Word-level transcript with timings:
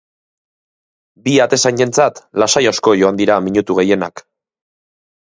Bi 1.27 1.35
atezainentzat 1.43 2.21
lasai 2.45 2.63
asko 2.71 2.95
joan 3.03 3.21
dira 3.21 3.37
minutu 3.49 3.77
gehienak. 3.81 4.25